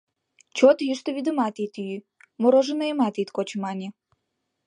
[0.57, 1.97] Чот йӱштӧ вӱдымат ит йӱ,
[2.41, 3.87] мороженыйым ит коч, мане.